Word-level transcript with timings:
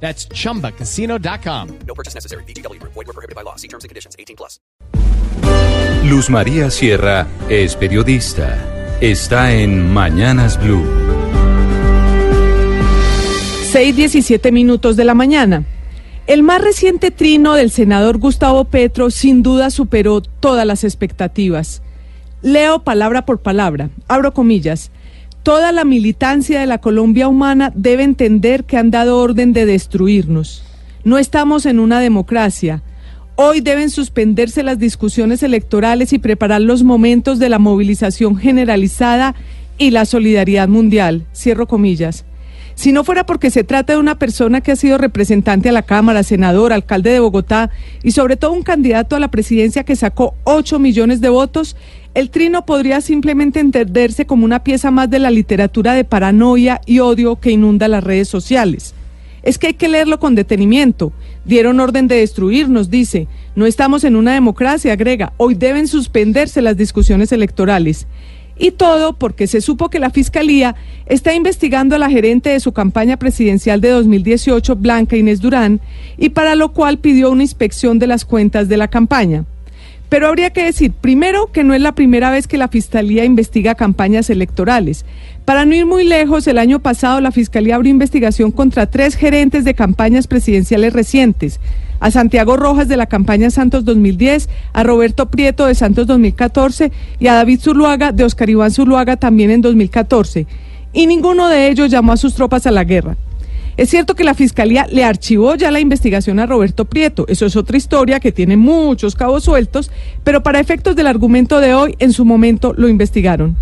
That's 0.00 0.28
chumbacasino.com. 0.28 1.78
No 1.86 1.94
purchase 1.94 2.14
necessary. 2.14 2.44
BGW. 2.44 2.80
Void 2.82 2.94
were 2.94 3.12
prohibited 3.12 3.34
by 3.34 3.42
law. 3.42 3.56
See 3.56 3.68
terms 3.68 3.82
and 3.82 3.88
conditions. 3.88 4.14
18 4.18 4.36
plus. 4.36 4.60
Luz 6.04 6.30
María 6.30 6.70
Sierra 6.70 7.26
es 7.48 7.74
periodista. 7.74 8.56
Está 9.00 9.52
en 9.52 9.92
Mañanas 9.92 10.56
Blue. 10.62 10.84
6:17 13.72 14.52
minutos 14.52 14.96
de 14.96 15.04
la 15.04 15.14
mañana. 15.14 15.64
El 16.26 16.42
más 16.42 16.60
reciente 16.60 17.10
trino 17.10 17.54
del 17.54 17.70
senador 17.70 18.18
Gustavo 18.18 18.64
Petro 18.64 19.10
sin 19.10 19.42
duda 19.42 19.70
superó 19.70 20.22
todas 20.22 20.66
las 20.66 20.82
expectativas. 20.82 21.82
Leo 22.42 22.84
palabra 22.84 23.26
por 23.26 23.40
palabra, 23.40 23.90
abro 24.08 24.32
comillas. 24.32 24.90
Toda 25.46 25.70
la 25.70 25.84
militancia 25.84 26.58
de 26.58 26.66
la 26.66 26.78
Colombia 26.78 27.28
humana 27.28 27.72
debe 27.72 28.02
entender 28.02 28.64
que 28.64 28.78
han 28.78 28.90
dado 28.90 29.20
orden 29.20 29.52
de 29.52 29.64
destruirnos. 29.64 30.64
No 31.04 31.18
estamos 31.18 31.66
en 31.66 31.78
una 31.78 32.00
democracia. 32.00 32.82
Hoy 33.36 33.60
deben 33.60 33.90
suspenderse 33.90 34.64
las 34.64 34.80
discusiones 34.80 35.44
electorales 35.44 36.12
y 36.12 36.18
preparar 36.18 36.62
los 36.62 36.82
momentos 36.82 37.38
de 37.38 37.48
la 37.48 37.60
movilización 37.60 38.36
generalizada 38.36 39.36
y 39.78 39.92
la 39.92 40.04
solidaridad 40.04 40.66
mundial. 40.66 41.26
Cierro 41.32 41.68
comillas. 41.68 42.24
Si 42.74 42.92
no 42.92 43.04
fuera 43.04 43.24
porque 43.24 43.50
se 43.50 43.64
trata 43.64 43.94
de 43.94 43.98
una 43.98 44.18
persona 44.18 44.60
que 44.60 44.72
ha 44.72 44.76
sido 44.76 44.98
representante 44.98 45.68
a 45.68 45.72
la 45.72 45.82
Cámara, 45.82 46.22
senador, 46.22 46.72
alcalde 46.72 47.10
de 47.10 47.20
Bogotá 47.20 47.70
y 48.02 48.10
sobre 48.10 48.36
todo 48.36 48.52
un 48.52 48.62
candidato 48.62 49.16
a 49.16 49.20
la 49.20 49.30
presidencia 49.30 49.84
que 49.84 49.96
sacó 49.96 50.34
8 50.44 50.78
millones 50.78 51.20
de 51.20 51.28
votos, 51.28 51.76
el 52.14 52.30
trino 52.30 52.64
podría 52.64 53.00
simplemente 53.00 53.60
entenderse 53.60 54.26
como 54.26 54.44
una 54.44 54.64
pieza 54.64 54.90
más 54.90 55.10
de 55.10 55.18
la 55.18 55.30
literatura 55.30 55.94
de 55.94 56.04
paranoia 56.04 56.80
y 56.86 57.00
odio 57.00 57.36
que 57.36 57.50
inunda 57.50 57.88
las 57.88 58.04
redes 58.04 58.28
sociales. 58.28 58.94
Es 59.42 59.58
que 59.58 59.68
hay 59.68 59.74
que 59.74 59.88
leerlo 59.88 60.18
con 60.18 60.34
detenimiento. 60.34 61.12
Dieron 61.44 61.78
orden 61.78 62.08
de 62.08 62.16
destruirnos, 62.16 62.90
dice. 62.90 63.28
No 63.54 63.64
estamos 63.64 64.02
en 64.02 64.16
una 64.16 64.34
democracia, 64.34 64.92
agrega. 64.92 65.32
Hoy 65.36 65.54
deben 65.54 65.86
suspenderse 65.86 66.62
las 66.62 66.76
discusiones 66.76 67.30
electorales. 67.32 68.06
Y 68.58 68.70
todo 68.70 69.12
porque 69.12 69.46
se 69.46 69.60
supo 69.60 69.90
que 69.90 69.98
la 69.98 70.10
Fiscalía 70.10 70.76
está 71.06 71.34
investigando 71.34 71.94
a 71.94 71.98
la 71.98 72.10
gerente 72.10 72.50
de 72.50 72.60
su 72.60 72.72
campaña 72.72 73.18
presidencial 73.18 73.80
de 73.80 73.90
2018, 73.90 74.76
Blanca 74.76 75.16
Inés 75.16 75.40
Durán, 75.40 75.80
y 76.16 76.30
para 76.30 76.54
lo 76.54 76.72
cual 76.72 76.98
pidió 76.98 77.30
una 77.30 77.42
inspección 77.42 77.98
de 77.98 78.06
las 78.06 78.24
cuentas 78.24 78.68
de 78.68 78.76
la 78.76 78.88
campaña. 78.88 79.44
Pero 80.08 80.28
habría 80.28 80.50
que 80.50 80.64
decir, 80.64 80.92
primero, 80.92 81.50
que 81.50 81.64
no 81.64 81.74
es 81.74 81.80
la 81.80 81.92
primera 81.92 82.30
vez 82.30 82.46
que 82.46 82.58
la 82.58 82.68
Fiscalía 82.68 83.24
investiga 83.24 83.74
campañas 83.74 84.30
electorales. 84.30 85.04
Para 85.44 85.64
no 85.64 85.74
ir 85.74 85.86
muy 85.86 86.04
lejos, 86.04 86.46
el 86.46 86.58
año 86.58 86.78
pasado 86.78 87.20
la 87.20 87.32
Fiscalía 87.32 87.74
abrió 87.74 87.90
investigación 87.90 88.52
contra 88.52 88.86
tres 88.86 89.16
gerentes 89.16 89.64
de 89.64 89.74
campañas 89.74 90.26
presidenciales 90.26 90.92
recientes. 90.92 91.60
A 91.98 92.10
Santiago 92.10 92.56
Rojas 92.56 92.88
de 92.88 92.96
la 92.96 93.06
campaña 93.06 93.50
Santos 93.50 93.84
2010, 93.84 94.48
a 94.72 94.82
Roberto 94.82 95.26
Prieto 95.30 95.66
de 95.66 95.74
Santos 95.74 96.06
2014 96.06 96.92
y 97.18 97.26
a 97.26 97.34
David 97.34 97.60
Zuluaga 97.60 98.12
de 98.12 98.24
Oscar 98.24 98.50
Iván 98.50 98.70
Zuluaga 98.70 99.16
también 99.16 99.50
en 99.50 99.60
2014. 99.60 100.46
Y 100.92 101.06
ninguno 101.06 101.48
de 101.48 101.68
ellos 101.68 101.90
llamó 101.90 102.12
a 102.12 102.16
sus 102.16 102.34
tropas 102.34 102.66
a 102.66 102.70
la 102.70 102.84
guerra. 102.84 103.16
Es 103.76 103.90
cierto 103.90 104.14
que 104.14 104.24
la 104.24 104.32
Fiscalía 104.32 104.86
le 104.90 105.04
archivó 105.04 105.54
ya 105.54 105.70
la 105.70 105.80
investigación 105.80 106.38
a 106.38 106.46
Roberto 106.46 106.86
Prieto. 106.86 107.26
Eso 107.28 107.44
es 107.44 107.56
otra 107.56 107.76
historia 107.76 108.20
que 108.20 108.32
tiene 108.32 108.56
muchos 108.56 109.14
cabos 109.14 109.44
sueltos, 109.44 109.90
pero 110.24 110.42
para 110.42 110.60
efectos 110.60 110.96
del 110.96 111.06
argumento 111.06 111.60
de 111.60 111.74
hoy, 111.74 111.94
en 111.98 112.14
su 112.14 112.24
momento 112.24 112.72
lo 112.74 112.88
investigaron. 112.88 113.54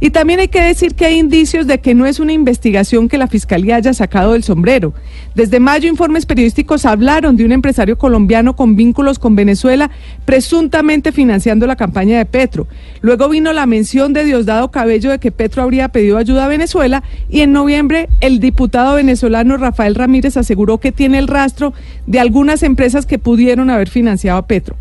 Y 0.00 0.10
también 0.10 0.40
hay 0.40 0.48
que 0.48 0.62
decir 0.62 0.94
que 0.94 1.06
hay 1.06 1.18
indicios 1.18 1.66
de 1.66 1.80
que 1.80 1.94
no 1.94 2.06
es 2.06 2.20
una 2.20 2.32
investigación 2.32 3.08
que 3.08 3.18
la 3.18 3.26
Fiscalía 3.26 3.76
haya 3.76 3.94
sacado 3.94 4.32
del 4.32 4.42
sombrero. 4.42 4.92
Desde 5.34 5.60
mayo, 5.60 5.88
informes 5.88 6.26
periodísticos 6.26 6.84
hablaron 6.84 7.36
de 7.36 7.44
un 7.44 7.52
empresario 7.52 7.96
colombiano 7.96 8.56
con 8.56 8.76
vínculos 8.76 9.18
con 9.18 9.36
Venezuela, 9.36 9.90
presuntamente 10.24 11.12
financiando 11.12 11.66
la 11.66 11.76
campaña 11.76 12.18
de 12.18 12.26
Petro. 12.26 12.66
Luego 13.00 13.28
vino 13.28 13.52
la 13.52 13.66
mención 13.66 14.12
de 14.12 14.24
Diosdado 14.24 14.70
Cabello 14.70 15.10
de 15.10 15.18
que 15.18 15.32
Petro 15.32 15.62
habría 15.62 15.88
pedido 15.88 16.18
ayuda 16.18 16.44
a 16.44 16.48
Venezuela 16.48 17.02
y 17.28 17.40
en 17.40 17.52
noviembre 17.52 18.08
el 18.20 18.40
diputado 18.40 18.94
venezolano 18.96 19.56
Rafael 19.56 19.94
Ramírez 19.94 20.36
aseguró 20.36 20.78
que 20.78 20.92
tiene 20.92 21.18
el 21.18 21.28
rastro 21.28 21.72
de 22.06 22.20
algunas 22.20 22.62
empresas 22.62 23.06
que 23.06 23.18
pudieron 23.18 23.70
haber 23.70 23.88
financiado 23.88 24.38
a 24.38 24.46
Petro. 24.46 24.76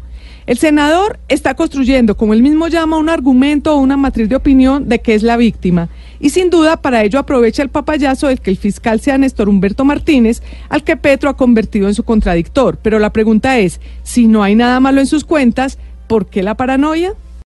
El 0.45 0.57
senador 0.57 1.19
está 1.29 1.53
construyendo, 1.53 2.17
como 2.17 2.33
él 2.33 2.41
mismo 2.41 2.67
llama, 2.67 2.97
un 2.97 3.09
argumento 3.09 3.73
o 3.73 3.79
una 3.79 3.95
matriz 3.95 4.27
de 4.27 4.35
opinión 4.35 4.89
de 4.89 4.99
que 4.99 5.15
es 5.15 5.23
la 5.23 5.37
víctima. 5.37 5.89
Y 6.19 6.31
sin 6.31 6.49
duda 6.49 6.77
para 6.77 7.03
ello 7.03 7.19
aprovecha 7.19 7.63
el 7.63 7.69
papayazo 7.69 8.27
de 8.27 8.37
que 8.37 8.49
el 8.49 8.57
fiscal 8.57 8.99
sea 8.99 9.17
Néstor 9.17 9.47
Humberto 9.47 9.85
Martínez, 9.85 10.41
al 10.69 10.83
que 10.83 10.97
Petro 10.97 11.29
ha 11.29 11.37
convertido 11.37 11.87
en 11.87 11.95
su 11.95 12.03
contradictor. 12.03 12.77
Pero 12.81 12.99
la 12.99 13.13
pregunta 13.13 13.57
es, 13.59 13.79
si 14.03 14.27
no 14.27 14.43
hay 14.43 14.55
nada 14.55 14.79
malo 14.79 14.99
en 14.99 15.07
sus 15.07 15.23
cuentas, 15.23 15.77
¿por 16.07 16.25
qué 16.25 16.43
la 16.43 16.55
paranoia? 16.55 17.13